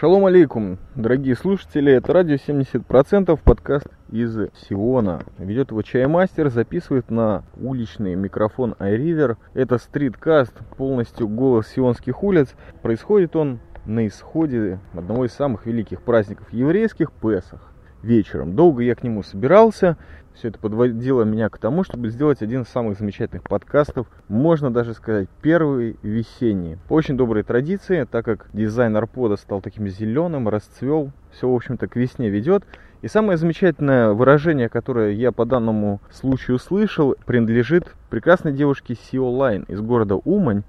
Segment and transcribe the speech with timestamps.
[0.00, 5.24] Шалом алейкум, дорогие слушатели, это радио 70%, подкаст из Сиона.
[5.38, 9.38] Ведет его чаймастер, записывает на уличный микрофон iRiver.
[9.54, 12.54] Это стриткаст, полностью голос сионских улиц.
[12.80, 17.72] Происходит он на исходе одного из самых великих праздников еврейских– Песах.
[18.00, 18.54] Вечером.
[18.54, 19.96] Долго я к нему собирался,
[20.38, 24.94] все это подводило меня к тому, чтобы сделать один из самых замечательных подкастов, можно даже
[24.94, 26.78] сказать, первый весенний.
[26.86, 31.88] По очень доброй традиции, так как дизайн арпода стал таким зеленым, расцвел, все, в общем-то,
[31.88, 32.62] к весне ведет.
[33.02, 39.64] И самое замечательное выражение, которое я по данному случаю слышал, принадлежит прекрасной девушке Сио Лайн
[39.64, 40.62] из города Умань.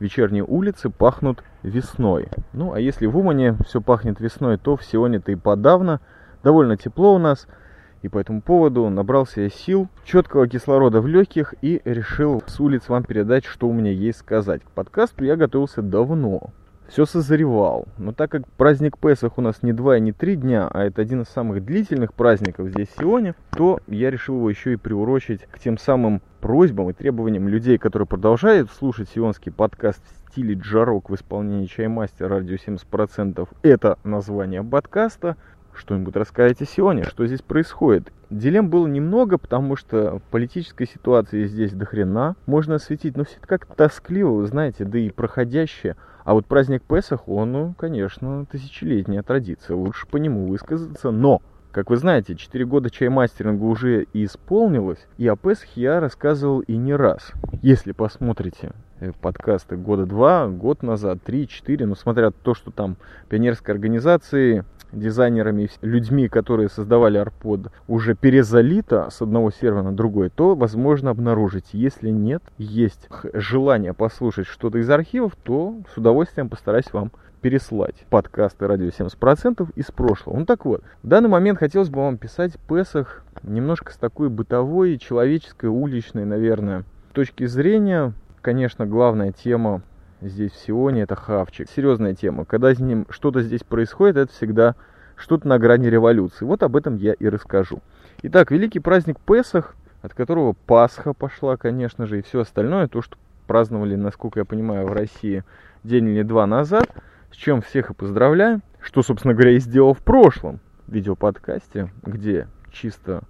[0.00, 2.28] Вечерние улицы пахнут весной.
[2.52, 6.00] Ну, а если в Умане все пахнет весной, то в Сионе-то и подавно.
[6.42, 7.46] Довольно тепло у нас–
[8.02, 12.88] и по этому поводу набрался я сил, четкого кислорода в легких и решил с улиц
[12.88, 14.62] вам передать, что у меня есть сказать.
[14.62, 16.50] К подкасту я готовился давно.
[16.88, 17.86] Все созревал.
[17.98, 21.02] Но так как праздник Песах у нас не два и не три дня, а это
[21.02, 25.42] один из самых длительных праздников здесь в Сионе, то я решил его еще и приурочить
[25.52, 31.10] к тем самым просьбам и требованиям людей, которые продолжают слушать сионский подкаст в стиле джарок
[31.10, 33.48] в исполнении чаймастера радио 70%.
[33.62, 35.36] Это название подкаста
[35.74, 38.12] что-нибудь рассказать Сионе, что здесь происходит.
[38.30, 43.46] Дилем было немного, потому что политической ситуации здесь до хрена можно осветить, но все это
[43.46, 45.96] как тоскливо, знаете, да и проходящее.
[46.24, 51.42] А вот праздник Песах, он, ну, конечно, тысячелетняя традиция, лучше по нему высказаться, но...
[51.72, 56.96] Как вы знаете, 4 года чаймастеринга уже исполнилось, и о Песахе я рассказывал и не
[56.96, 57.30] раз.
[57.62, 62.96] Если посмотрите э, подкасты года два, год назад, три, четыре, ну, смотря то, что там
[63.28, 70.54] пионерской организации дизайнерами, людьми, которые создавали арпод, уже перезалито с одного сервера на другой, то
[70.54, 71.70] возможно обнаружить.
[71.72, 78.66] Если нет, есть желание послушать что-то из архивов, то с удовольствием постараюсь вам переслать подкасты
[78.66, 80.36] «Радио 70%» из прошлого.
[80.36, 84.98] Ну так вот, в данный момент хотелось бы вам писать Песах немножко с такой бытовой,
[84.98, 88.12] человеческой, уличной, наверное, точки зрения.
[88.42, 89.82] Конечно, главная тема
[90.20, 91.68] здесь в Сионе, это хавчик.
[91.74, 92.44] Серьезная тема.
[92.44, 94.74] Когда с ним что-то здесь происходит, это всегда
[95.20, 96.44] что-то на грани революции.
[96.44, 97.80] Вот об этом я и расскажу.
[98.22, 103.16] Итак, великий праздник Песах, от которого Пасха пошла, конечно же, и все остальное, то, что
[103.46, 105.44] праздновали, насколько я понимаю, в России
[105.84, 106.88] день или два назад,
[107.30, 113.22] с чем всех и поздравляю, что, собственно говоря, и сделал в прошлом видеоподкасте, где чисто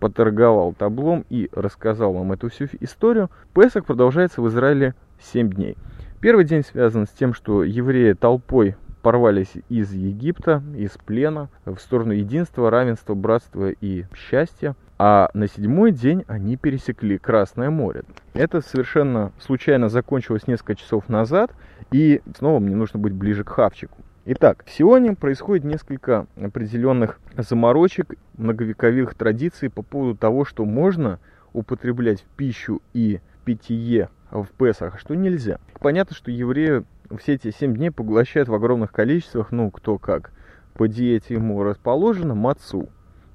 [0.00, 3.30] поторговал таблом и рассказал вам эту всю историю.
[3.54, 5.76] Песах продолжается в Израиле 7 дней.
[6.20, 12.12] Первый день связан с тем, что евреи толпой порвались из Египта, из плена, в сторону
[12.12, 14.74] единства, равенства, братства и счастья.
[14.98, 18.02] А на седьмой день они пересекли Красное море.
[18.34, 21.52] Это совершенно случайно закончилось несколько часов назад,
[21.92, 23.98] и снова мне нужно быть ближе к хавчику.
[24.30, 31.18] Итак, в Сионе происходит несколько определенных заморочек, многовековых традиций по поводу того, что можно
[31.54, 35.58] употреблять в пищу и питье в Песах, а что нельзя.
[35.80, 36.84] Понятно, что евреи
[37.16, 40.32] все эти 7 дней поглощают в огромных количествах, ну, кто как.
[40.74, 42.88] По диете ему расположено мацу.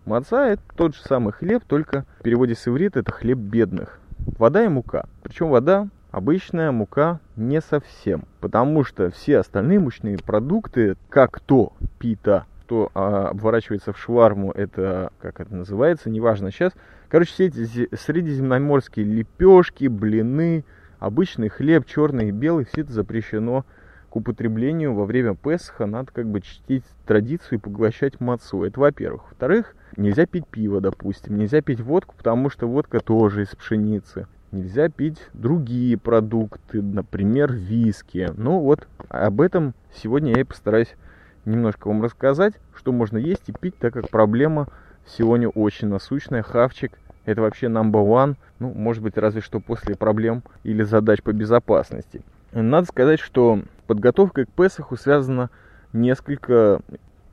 [0.06, 4.00] Маца– это тот же самый хлеб, только в переводе с иврита это хлеб бедных.
[4.38, 5.08] Вода и мука.
[5.24, 8.26] Причем вода обычная, мука не совсем.
[8.40, 15.12] Потому что все остальные мучные продукты, как то пита, то а, обворачивается в шварму, это,
[15.20, 16.74] как это называется, неважно сейчас.
[17.10, 20.66] Короче, все эти средиземноморские лепешки, блины,
[21.04, 23.66] Обычный хлеб, черный и белый, все это запрещено
[24.10, 25.86] к употреблению во время Песха.
[25.86, 28.64] Надо как бы чтить традицию и поглощать мацу.
[28.64, 29.24] Это во-первых.
[29.24, 31.38] Во-вторых, нельзя пить пиво, допустим.
[31.38, 34.28] Нельзя пить водку, потому что водка тоже из пшеницы.
[34.54, 38.30] Нельзя пить другие продукты, например, виски.
[38.38, 40.96] Ну вот, об этом сегодня я и постараюсь
[41.44, 44.70] немножко вам рассказать, что можно есть и пить, так как проблема
[45.06, 46.44] сегодня очень насущная.
[46.44, 51.32] Хавчик это вообще number one, ну, может быть, разве что после проблем или задач по
[51.32, 52.22] безопасности.
[52.52, 55.50] Надо сказать, что подготовка к Песаху связана
[55.92, 56.82] несколько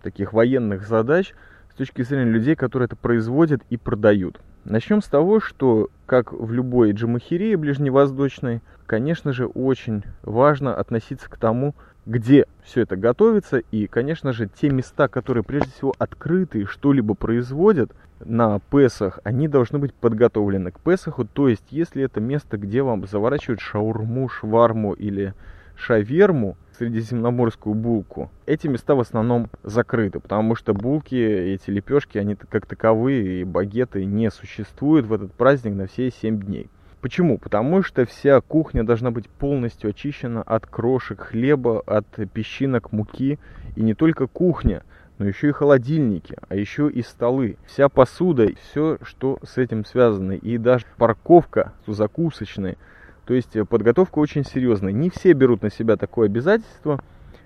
[0.02, 1.34] таких военных задач
[1.72, 4.40] с точки зрения людей, которые это производят и продают.
[4.64, 11.36] Начнем с того, что, как в любой джамахирии ближневосточной, конечно же, очень важно относиться к
[11.36, 11.74] тому,
[12.06, 17.14] где все это готовится, и, конечно же, те места, которые прежде всего открыты и что-либо
[17.14, 17.92] производят,
[18.24, 21.24] на Песах, они должны быть подготовлены к Песаху.
[21.24, 25.34] То есть, если это место, где вам заворачивают шаурму, шварму или
[25.80, 32.66] шаверму, средиземноморскую булку, эти места в основном закрыты, потому что булки, эти лепешки, они как
[32.66, 36.70] таковые и багеты не существуют в этот праздник на все 7 дней.
[37.00, 37.38] Почему?
[37.38, 43.38] Потому что вся кухня должна быть полностью очищена от крошек хлеба, от песчинок муки.
[43.74, 44.82] И не только кухня,
[45.16, 47.56] но еще и холодильники, а еще и столы.
[47.66, 50.32] Вся посуда, все, что с этим связано.
[50.32, 52.76] И даже парковка закусочная.
[53.30, 54.90] То есть подготовка очень серьезная.
[54.90, 57.00] Не все берут на себя такое обязательство.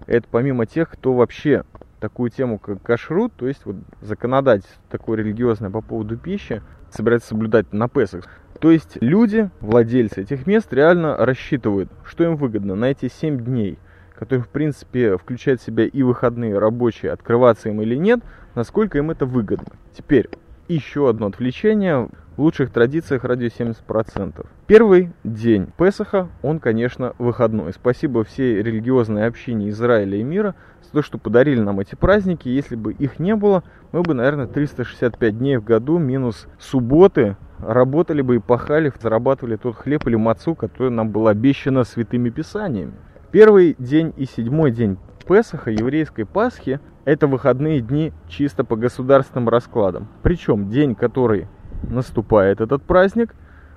[0.06, 1.64] Это помимо тех, кто вообще
[2.00, 7.75] такую тему, как кашрут, то есть вот законодательство такое религиозное по поводу пищи, собирается соблюдать
[7.75, 8.25] на Песах.
[8.60, 13.78] То есть люди, владельцы этих мест, реально рассчитывают, что им выгодно на эти 7 дней,
[14.14, 18.20] которые, в принципе, включают в себя и выходные рабочие, открываться им или нет,
[18.54, 19.75] насколько им это выгодно.
[19.94, 20.31] Теперь,
[20.69, 24.46] еще одно отвлечение в лучших традициях радио 70%.
[24.66, 27.72] Первый день Песаха, он, конечно, выходной.
[27.72, 32.49] Спасибо всей религиозной общине Израиля и мира за то, что подарили нам эти праздники.
[32.49, 33.62] Если бы их не было,
[33.93, 39.76] мы бы, наверное, 365 дней в году минус субботы работали бы и пахали, зарабатывали тот
[39.76, 42.94] хлеб или мацу, который нам было обещано святыми писаниями.
[43.31, 50.08] Первый день и седьмой день Песаха, еврейской Пасхи, это выходные дни чисто по государственным раскладам.
[50.22, 51.48] Причем день, который
[51.82, 53.34] наступает этот праздник,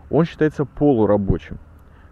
[0.10, 1.60] он считается полурабочим.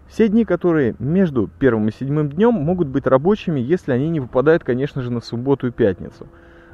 [0.07, 4.63] Все дни, которые между первым и седьмым днем, могут быть рабочими, если они не выпадают,
[4.63, 6.27] конечно же, на субботу и пятницу.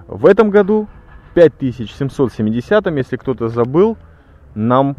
[0.08, 0.88] В этом году
[1.36, 3.98] 5770, если кто-то забыл,
[4.54, 4.98] нам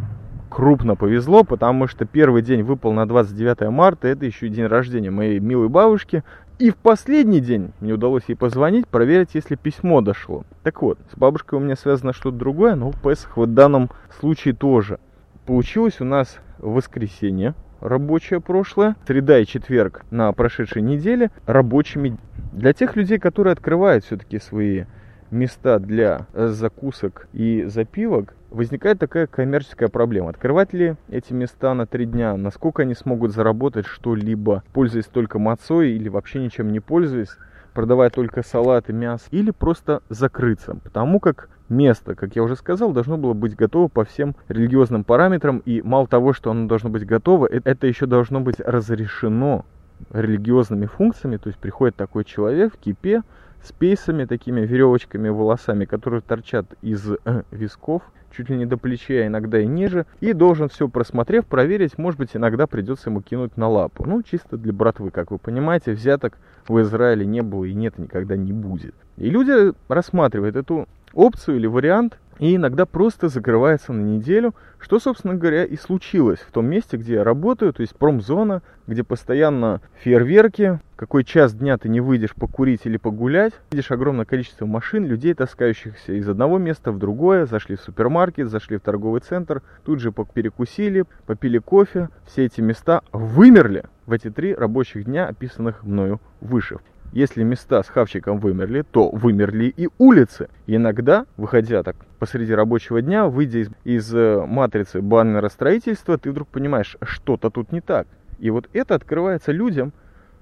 [0.49, 5.41] крупно повезло, потому что первый день выпал на 29 марта, это еще день рождения моей
[5.41, 6.25] милой бабушки.
[6.59, 10.45] И в последний день мне удалось ей позвонить, проверить, если письмо дошло.
[10.63, 13.91] Так вот, с бабушкой у меня связано что-то другое, но Песах в данном
[14.21, 14.99] случае тоже.
[15.47, 22.17] Получилось у нас воскресенье, рабочее прошлое, среда и четверг на прошедшей неделе рабочими.
[22.53, 24.85] Для тех людей, которые открывают все-таки свои
[25.31, 30.31] места для закусок и запивок, возникает такая коммерческая проблема.
[30.31, 32.37] Открывать ли эти места на три дня?
[32.37, 37.37] Насколько они смогут заработать что-либо, пользуясь только мацой или вообще ничем не пользуясь?
[37.73, 42.93] продавая только салат и мясо, или просто закрыться, потому как место, как я уже сказал,
[42.93, 47.07] должно было быть готово по всем религиозным параметрам, и мало того, что оно должно быть
[47.07, 49.65] готово, э, это еще должно быть разрешено
[50.11, 53.23] религиозными функциями, то есть приходит такой человек в кипе
[53.63, 58.03] с пейсами, такими веревочками, волосами, которые торчат из э, висков,
[58.33, 62.19] чуть ли не до плеча, а иногда и ниже, и должен все просмотрев, проверить, может
[62.19, 64.05] быть, иногда придется ему кинуть на лапу.
[64.07, 68.37] Ну, чисто для братвы, как вы понимаете, взяток в Израиле не было и нет, никогда
[68.37, 68.95] не будет.
[69.17, 75.37] И люди рассматривают эту опцию или вариант и иногда просто закрывается на неделю, что, собственно
[75.37, 80.81] говоря, и случилось в том месте, где я работаю, то есть промзона, где постоянно фейерверки,
[80.97, 86.15] какой час дня ты не выйдешь покурить или погулять, видишь огромное количество машин, людей, таскающихся
[86.15, 91.05] из одного места в другое, зашли в супермаркет, зашли в торговый центр, тут же перекусили,
[91.27, 96.79] попили кофе, все эти места вымерли в эти три рабочих дня, описанных мною выше.
[97.13, 100.49] Если места с хавчиком вымерли, то вымерли и улицы.
[100.67, 106.49] Иногда, выходя так посреди рабочего дня, выйдя из, из э, матрицы баннера строительства, ты вдруг
[106.49, 108.07] понимаешь, что-то тут не так.
[108.39, 109.93] И вот это открывается людям,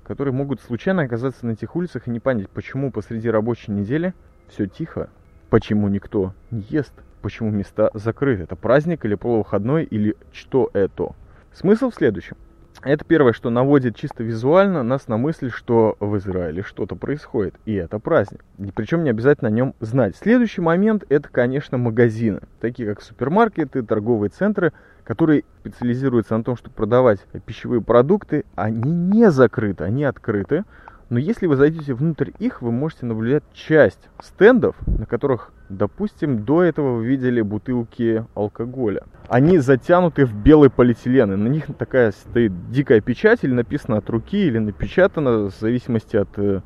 [0.05, 4.15] которые могут случайно оказаться на этих улицах и не понять, почему посреди рабочей недели
[4.49, 5.11] все тихо,
[5.51, 8.45] почему никто не ест, почему места закрыты.
[8.45, 11.17] Это праздник или полувыходной, или что это?
[11.53, 12.37] Смысл в следующем.
[12.83, 17.75] Это первое, что наводит чисто визуально нас на мысль, что в Израиле что-то происходит, и
[17.75, 18.43] это праздник.
[18.75, 20.17] Причем не обязательно о нем знать.
[20.17, 24.73] Следующий момент это, конечно, магазины, такие как супермаркеты, торговые центры,
[25.05, 28.45] которые специализируются на том, чтобы продавать пищевые продукты.
[28.55, 30.65] Они не закрыты, они открыты.
[31.11, 36.63] Но если вы зайдете внутрь их, вы можете наблюдать часть стендов, на которых, допустим, до
[36.63, 39.03] этого вы видели бутылки алкоголя.
[39.29, 44.09] Они затянуты в белый полиэтилен, и на них такая стоит дикая печать, или написано от
[44.09, 46.61] руки, или напечатано, в зависимости от э,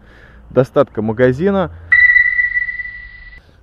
[0.51, 1.73] достатка магазина.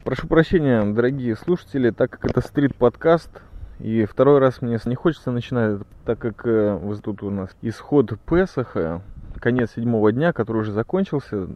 [0.04, 3.30] Прошу прощения, дорогие слушатели, так как это стрит-подкаст,
[3.78, 8.20] и второй раз мне не хочется начинать, так как э, вот тут у нас исход
[8.28, 9.04] Песаха,
[9.42, 11.48] конец седьмого дня, который уже закончился,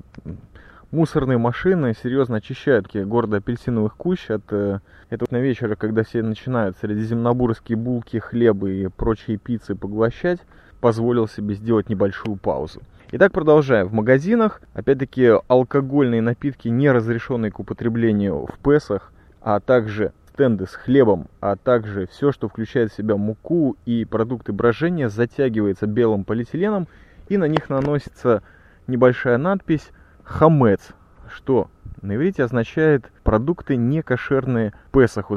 [0.92, 6.76] мусорные машины серьезно очищают города апельсиновых кущ от э, этого на вечера, когда все начинают
[6.82, 10.40] средиземнобурские булки, хлебы и прочие пиццы поглощать,
[10.82, 12.82] позволил себе сделать небольшую паузу.
[13.12, 13.88] Итак, продолжаем.
[13.88, 20.74] В магазинах, опять-таки, алкогольные напитки, не разрешенные к употреблению в Песах, а также стенды с
[20.74, 26.88] хлебом, а также все, что включает в себя муку и продукты брожения, затягивается белым полиэтиленом
[27.30, 28.44] и на них наносится
[28.88, 29.92] небольшая надпись
[30.24, 30.92] «Хамец»,
[31.34, 31.70] что
[32.02, 34.74] на иврите означает продукты не кошерные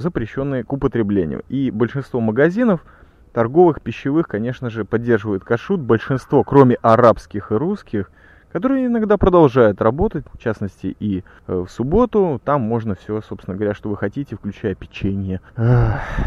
[0.01, 1.43] запрещенные к употреблению.
[1.49, 2.85] И большинство магазинов
[3.33, 5.81] торговых, пищевых, конечно же, поддерживают кашрут.
[5.81, 8.11] Большинство, кроме арабских и русских,
[8.53, 12.41] которые иногда продолжают работать, в частности и э, в субботу.
[12.45, 15.41] Там можно все, собственно говоря, что вы хотите, включая печенье,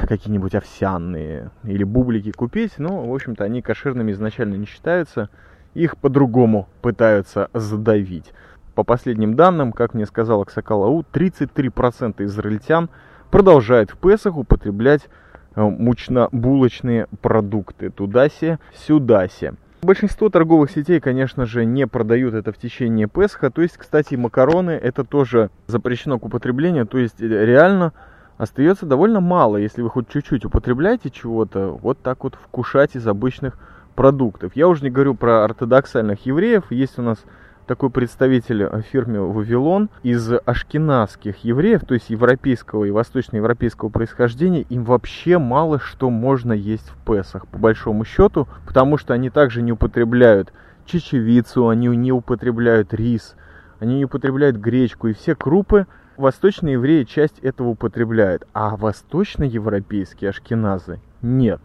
[0.08, 2.78] какие-нибудь овсяные или бублики купить.
[2.78, 5.30] Но, в общем-то, они кошерными изначально не считаются.
[5.74, 8.34] Их по-другому пытаются задавить.
[8.76, 12.90] По последним данным, как мне сказал Аксакалау, 33% израильтян
[13.30, 15.10] продолжают в Песах употреблять
[15.56, 17.90] э, мучно-булочные продукты.
[17.90, 19.56] Туда-се, сюда-се.
[19.82, 23.50] Большинство торговых сетей, конечно же, не продают это в течение Песха.
[23.50, 26.86] То есть, кстати, макароны это тоже запрещено к употреблению.
[26.86, 27.94] То есть, э, реально
[28.38, 33.58] остается довольно мало, если вы хоть чуть-чуть употребляете чего-то, вот так вот вкушать из обычных
[33.96, 34.56] продуктов.
[34.56, 36.72] Я уже не говорю про ортодоксальных евреев.
[36.72, 37.20] Есть у нас
[37.68, 44.84] такой представитель в фирме Вавилон из ашкенадских евреев, то есть европейского и восточноевропейского происхождения, им
[44.84, 49.72] вообще мало что можно есть в Песах, по большому счету, потому что они также не
[49.72, 50.52] употребляют
[50.86, 53.36] чечевицу, они не употребляют рис,
[53.80, 61.00] они не употребляют гречку, и все крупы восточные евреи часть этого употребляют, а восточноевропейские ашкеназы
[61.22, 61.62] нет.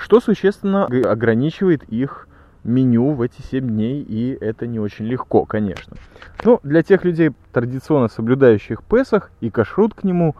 [0.00, 2.28] Что существенно ограничивает их
[2.64, 5.96] меню в эти 7 дней, и это не очень легко, конечно.
[6.44, 10.34] Но для тех людей, традиционно соблюдающих Песах и кашрут к нему,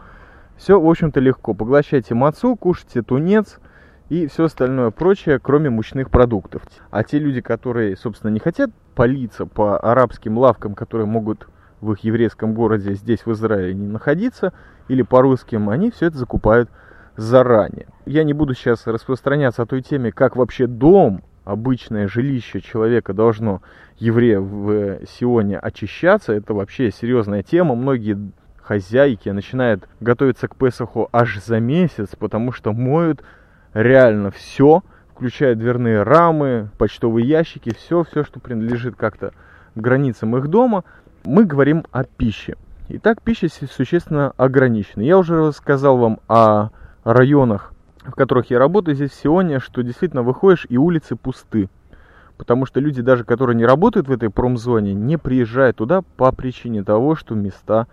[0.57, 1.53] все, в общем-то, легко.
[1.53, 3.59] Поглощайте мацу, кушайте тунец
[4.09, 6.63] и все остальное прочее, кроме мучных продуктов.
[6.91, 11.47] А те люди, которые, собственно, не хотят палиться по арабским лавкам, которые могут
[11.81, 14.53] в их еврейском городе здесь, в Израиле, не находиться,
[14.87, 16.69] или по русским, они все это закупают
[17.17, 17.87] заранее.
[18.05, 23.61] Я не буду сейчас распространяться о той теме, как вообще дом обычное жилище человека должно,
[23.97, 27.75] еврея в Сионе, очищаться, это вообще серьезная тема.
[27.75, 33.23] Многие хозяйки начинают готовиться к Песаху аж за месяц, потому что моют
[33.73, 39.31] реально все, включая дверные рамы, почтовые ящики, все, все, что принадлежит как-то
[39.75, 40.83] границам их дома.
[41.23, 42.55] Мы говорим о пище.
[42.89, 45.03] Итак, пища существенно ограничена.
[45.03, 46.69] Я уже рассказал вам о
[47.13, 47.71] районах
[48.05, 51.69] в которых я работаю здесь в Сионе, что действительно выходишь и улицы пусты.
[52.37, 56.83] Потому что люди, даже которые не работают в этой промзоне, не приезжают туда по причине
[56.83, 57.87] того, что места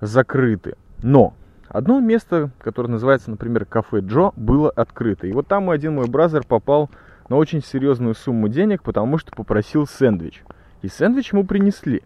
[0.00, 0.76] закрыты.
[1.02, 1.34] Но
[1.68, 5.26] одно место, которое называется, например, кафе Джо, было открыто.
[5.26, 6.90] И вот там один мой бразер попал
[7.28, 10.42] на очень серьезную сумму денег, потому что попросил сэндвич.
[10.80, 12.02] И сэндвич ему принесли.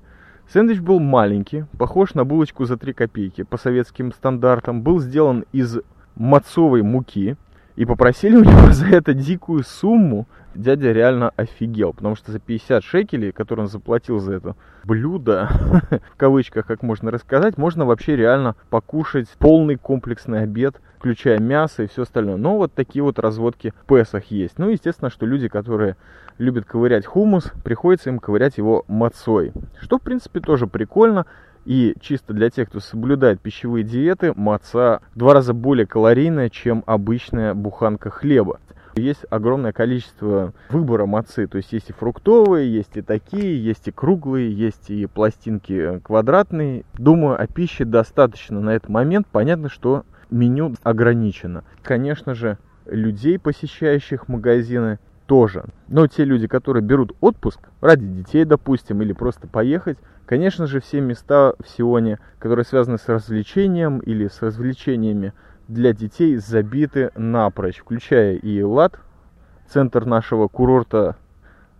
[0.52, 5.78] Сэндвич был маленький, похож на булочку за 3 копейки по советским стандартам, был сделан из
[6.20, 7.36] мацовой муки
[7.76, 10.28] и попросили у него за это дикую сумму.
[10.52, 15.48] Дядя реально офигел, потому что за 50 шекелей, которые он заплатил за это блюдо,
[16.12, 21.86] в кавычках, как можно рассказать, можно вообще реально покушать полный комплексный обед, включая мясо и
[21.86, 22.36] все остальное.
[22.36, 24.58] Но вот такие вот разводки в Песах есть.
[24.58, 25.96] Ну, естественно, что люди, которые
[26.36, 29.52] любят ковырять хумус, приходится им ковырять его мацой.
[29.80, 31.26] Что, в принципе, тоже прикольно.
[31.70, 36.82] И чисто для тех, кто соблюдает пищевые диеты, маца в два раза более калорийная, чем
[36.84, 38.58] обычная буханка хлеба.
[38.96, 43.92] Есть огромное количество выбора мацы, то есть есть и фруктовые, есть и такие, есть и
[43.92, 46.84] круглые, есть и пластинки квадратные.
[46.94, 49.28] Думаю, о пище достаточно на этот момент.
[49.30, 51.62] Понятно, что меню ограничено.
[51.84, 54.98] Конечно же, людей, посещающих магазины,
[55.30, 55.66] тоже.
[55.86, 59.96] Но те люди, которые берут отпуск ради детей, допустим, или просто поехать,
[60.26, 65.32] конечно же, все места в Сионе, которые связаны с развлечением или с развлечениями
[65.68, 68.98] для детей, забиты напрочь, включая и Лад,
[69.68, 71.14] центр нашего курорта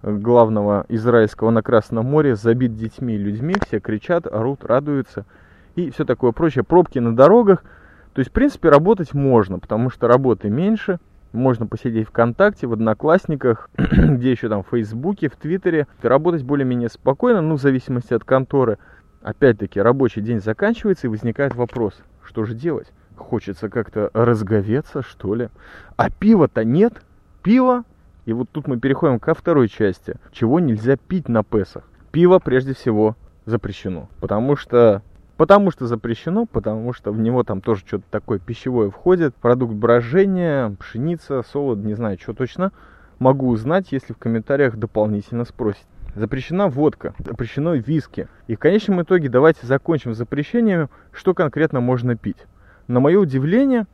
[0.02, 5.26] э, главного израильского на Красном море, забит детьми и людьми, все кричат, орут, радуются
[5.74, 6.62] и все такое прочее.
[6.62, 7.64] Пробки на дорогах.
[8.12, 11.00] То есть, в принципе, работать можно, потому что работы меньше–
[11.32, 15.86] можно посидеть ВКонтакте, в Одноклассниках, где еще там в Фейсбуке, в Твиттере.
[16.02, 18.78] Работать более-менее спокойно, ну, в зависимости от конторы.
[19.22, 22.92] Опять-таки, рабочий день заканчивается и возникает вопрос, что же делать?
[23.16, 25.50] Хочется как-то разговеться, что ли?
[25.96, 27.02] А пива-то нет.
[27.42, 27.84] Пиво.
[28.24, 30.16] И вот тут мы переходим ко второй части.
[30.32, 31.84] Чего нельзя пить на Песах?
[32.12, 34.08] Пиво, прежде всего, запрещено.
[34.20, 35.02] Потому что
[35.40, 39.34] Потому что запрещено, потому что в него там тоже что-то такое пищевое входит.
[39.34, 42.72] Продукт брожения, пшеница, солод, не знаю, что точно.
[43.18, 45.86] Могу узнать, если в комментариях дополнительно спросите.
[46.14, 48.28] Запрещена водка, запрещено виски.
[48.48, 52.44] И в конечном итоге давайте закончим с запрещением, что конкретно можно пить.
[52.86, 53.86] На мое удивление,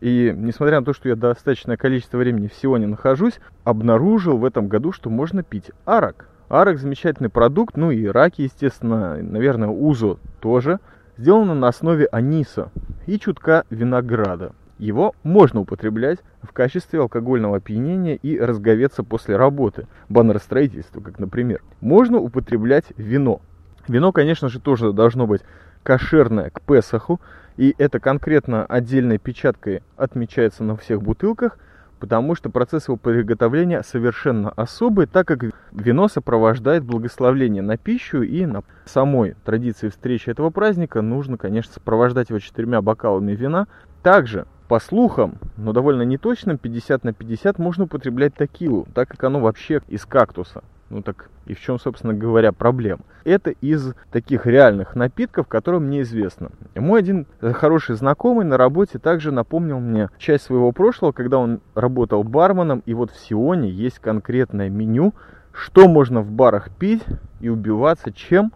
[0.00, 4.68] и несмотря на то, что я достаточное количество времени в Сионе нахожусь, обнаружил в этом
[4.68, 6.30] году, что можно пить арак.
[6.48, 10.78] Арак замечательный продукт, ну и раки, естественно, наверное, узо тоже.
[11.16, 12.70] Сделано на основе аниса
[13.06, 14.52] и чутка винограда.
[14.78, 21.62] его можно употреблять в качестве алкогольного опьянения и разговеться после работы, баннеростроительства, как, например.
[21.80, 23.40] Можно употреблять вино.
[23.86, 25.42] Вино, конечно же, тоже должно быть
[25.84, 27.20] кошерное к Песаху,
[27.56, 31.58] и это конкретно отдельной печаткой отмечается на всех бутылках,
[32.04, 35.40] потому что процесс его приготовления совершенно особый, так как
[35.72, 42.28] вино сопровождает благословление на пищу и на самой традиции встречи этого праздника нужно, конечно, сопровождать
[42.28, 43.68] его четырьмя бокалами вина.
[44.02, 49.40] Также, по слухам, но довольно неточным, 50 на 50 можно употреблять текилу, так как оно
[49.40, 50.62] вообще из кактуса.
[50.90, 53.02] Ну так и в чем, собственно говоря, проблема?
[53.24, 56.50] Это из таких реальных напитков, которые мне известно.
[56.74, 62.22] Мой один хороший знакомый на работе также напомнил мне часть своего прошлого, когда он работал
[62.22, 65.14] барменом, и вот в Сионе есть конкретное меню,
[65.52, 67.04] что можно в барах пить
[67.40, 68.52] и убиваться чем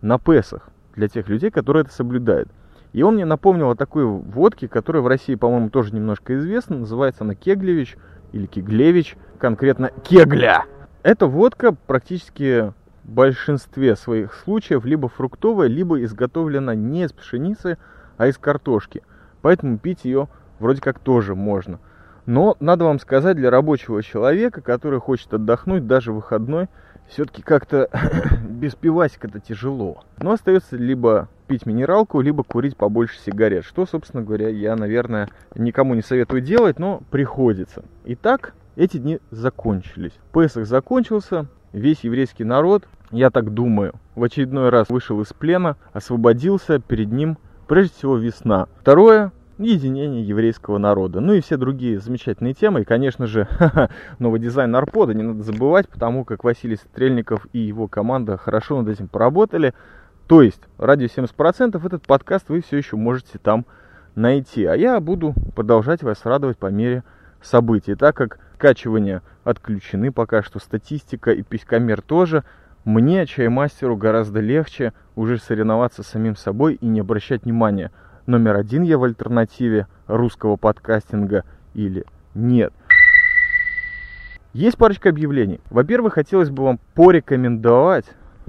[0.00, 2.48] на Песах для тех людей, которые это соблюдают.
[2.92, 6.78] И он мне напомнил о такой водке, которая в России, по-моему, тоже немножко известна.
[6.78, 7.96] Называется она Кеглевич
[8.32, 10.64] или Кеглевич, конкретно Кегля.
[11.08, 17.78] Эта водка практически в большинстве своих случаев либо фруктовая, либо изготовлена не из пшеницы,
[18.18, 19.02] а из картошки.
[19.40, 21.80] Поэтому пить ее вроде как тоже можно.
[22.26, 26.68] Но надо вам сказать, для рабочего человека, который хочет отдохнуть даже выходной,
[27.08, 27.88] все-таки как-то
[28.46, 30.04] без пивасика это тяжело.
[30.18, 33.64] Но остается либо пить минералку, либо курить побольше сигарет.
[33.64, 37.82] Что, собственно говоря, я, наверное, никому не советую делать, но приходится.
[38.04, 40.12] Итак, эти дни закончились.
[40.32, 46.78] Песах закончился, весь еврейский народ, я так думаю, в очередной раз вышел из плена, освободился,
[46.78, 48.68] перед ним прежде всего весна.
[48.80, 51.18] Второе, единение еврейского народа.
[51.18, 52.82] Ну и все другие замечательные темы.
[52.82, 53.48] И, конечно же,
[54.20, 58.88] новый дизайн Арпода не надо забывать, потому как Василий Стрельников и его команда хорошо над
[58.90, 59.74] этим поработали.
[60.28, 63.66] То есть, ради 70% этот подкаст вы все еще можете там
[64.14, 64.64] найти.
[64.66, 67.02] А я буду продолжать вас радовать по мере
[67.42, 67.96] событий.
[67.96, 72.42] Так как скачивания отключены пока что, статистика и писькомер тоже,
[72.84, 77.92] мне, чаймастеру, гораздо легче уже соревноваться с самим собой и не обращать внимания,
[78.26, 82.04] номер один я в альтернативе русского подкастинга или
[82.34, 82.72] нет.
[84.54, 85.60] Есть парочка объявлений.
[85.70, 88.06] Во-первых, хотелось бы вам порекомендовать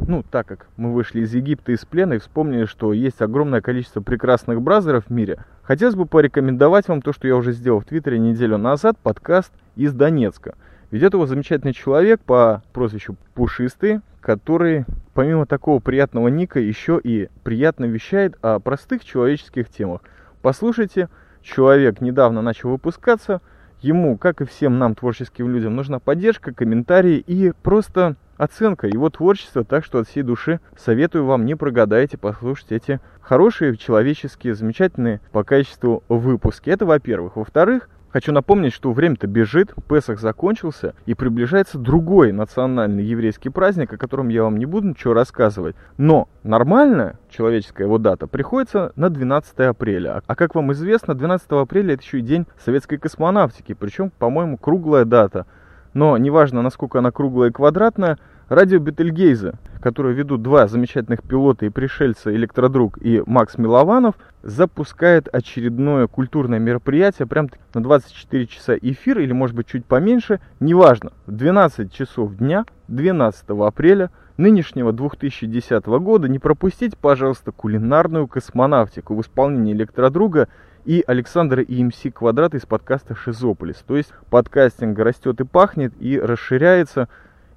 [0.07, 4.01] ну, так как мы вышли из Египта из плена и вспомнили, что есть огромное количество
[4.01, 8.19] прекрасных бразеров в мире, хотелось бы порекомендовать вам то, что я уже сделал в Твиттере
[8.19, 10.55] неделю назад, подкаст из Донецка.
[10.91, 17.85] Ведет его замечательный человек по прозвищу Пушистый, который, помимо такого приятного ника, еще и приятно
[17.85, 20.01] вещает о простых человеческих темах.
[20.41, 21.09] Послушайте,
[21.41, 23.41] человек недавно начал выпускаться,
[23.81, 29.63] ему, как и всем нам, творческим людям, нужна поддержка, комментарии и просто оценка его творчества,
[29.63, 35.43] так что от всей души советую вам, не прогадайте, послушать эти хорошие, человеческие, замечательные по
[35.43, 36.69] качеству выпуски.
[36.69, 37.35] Это во-первых.
[37.35, 43.97] Во-вторых, Хочу напомнить, что время-то бежит, Песах закончился, и приближается другой национальный еврейский праздник, о
[43.97, 45.75] котором я вам не буду ничего рассказывать.
[45.97, 50.23] Но нормальная человеческая его дата приходится на 12 апреля.
[50.25, 55.05] А как вам известно, 12 апреля это еще и день советской космонавтики, причем, по-моему, круглая
[55.05, 55.45] дата–
[55.93, 58.17] но неважно, насколько она круглая и квадратная,
[58.49, 66.07] радио Бетельгейза, которое ведут два замечательных пилота и пришельца Электродруг и Макс Милованов, запускает очередное
[66.07, 71.93] культурное мероприятие прям на 24 часа эфир или может быть чуть поменьше, неважно, в 12
[71.93, 76.27] часов дня 12 апреля нынешнего 2010 года.
[76.29, 80.47] Не пропустите, пожалуйста, кулинарную космонавтику в исполнении Электродруга
[80.89, 83.75] и Александр и МС Квадрат из подкаста Шизополис.
[83.85, 87.09] То есть подкастинг растет и пахнет, и расширяется,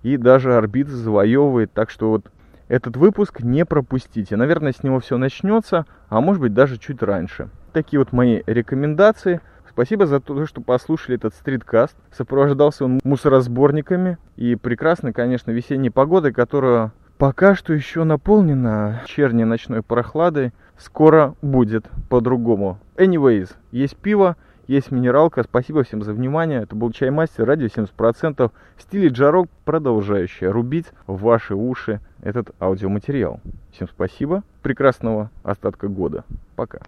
[0.03, 1.73] и даже орбиты завоевывает.
[1.73, 2.27] Так что вот
[2.69, 4.37] этот выпуск не пропустите.
[4.37, 7.49] Наверное, с него все начнется, а может быть даже чуть раньше.
[7.73, 9.41] Такие вот мои рекомендации.
[9.67, 11.97] Спасибо за то, что послушали этот стриткаст.
[12.13, 19.83] Сопровождался он мусоросборниками и прекрасной, конечно, весенней погодой, которая пока что еще наполнена черней ночной
[19.83, 20.53] прохладой.
[20.77, 22.79] Скоро будет по-другому.
[22.97, 25.43] Anyways, есть пиво, есть минералка.
[25.43, 26.63] Спасибо всем за внимание.
[26.63, 28.51] Это был Чаймастер, радио 70%.
[28.77, 33.41] В стиле джарок, продолжающая рубить в ваши уши этот аудиоматериал.
[33.73, 34.43] Всем спасибо.
[34.63, 36.25] Прекрасного остатка года.
[36.55, 36.81] Пока.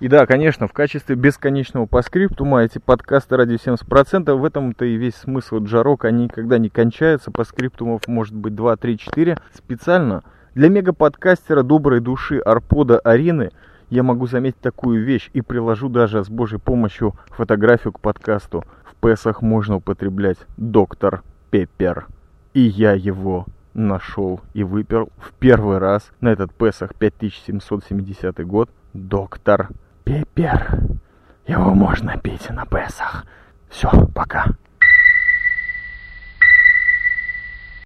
[0.00, 4.96] И да, конечно, в качестве бесконечного по скриптума эти подкасты ради 70%, в этом-то и
[4.96, 9.38] весь смысл джарок, они никогда не кончаются, по скриптумов может быть 2, 3, 4.
[9.52, 10.22] Специально
[10.54, 13.50] для мегаподкастера доброй души Арпода Арины
[13.90, 18.64] я могу заметить такую вещь и приложу даже с божьей помощью фотографию к подкасту.
[18.84, 22.06] В Песах можно употреблять доктор Пеппер.
[22.54, 29.68] И я его нашел и выпил в первый раз на этот Песах 5770 год доктор
[30.04, 30.78] Пепер.
[31.46, 33.26] Его можно пить на Песах.
[33.68, 34.46] Все, пока.